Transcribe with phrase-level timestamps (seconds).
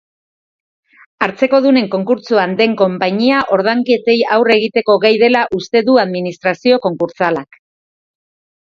[1.25, 7.65] Hartzekodunen konkurtsoan den konpainia ordainketei aurre egiteko gai dela uste du administrazio konkurtsalak.